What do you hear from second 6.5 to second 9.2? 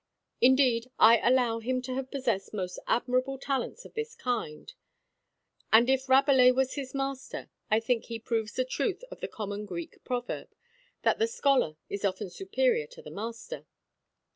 was his master, I think he proves the truth of